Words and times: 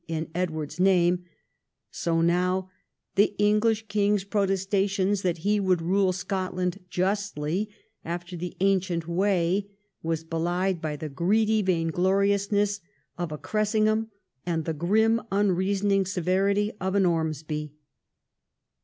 in 0.07 0.31
Edward's 0.33 0.79
name, 0.79 1.25
so 1.91 2.21
now 2.21 2.71
the 3.13 3.35
English 3.37 3.85
king's 3.87 4.23
protestations 4.23 5.21
that 5.21 5.37
he 5.39 5.59
would 5.59 5.79
rule 5.79 6.11
Scotland 6.11 6.79
justly, 6.89 7.69
after 8.03 8.35
the 8.35 8.57
ancient 8.61 9.07
way, 9.07 9.67
were 10.01 10.17
belied 10.27 10.81
by 10.81 10.95
the 10.95 11.07
greedy 11.07 11.61
vain 11.61 11.89
gloriousness 11.89 12.81
of 13.15 13.31
a 13.31 13.37
Cressingham 13.37 14.09
and 14.43 14.65
the 14.65 14.73
grim 14.73 15.21
unreasoning 15.31 16.03
severity 16.07 16.71
of 16.81 16.95
an 16.95 17.05
Ormesby. 17.05 17.71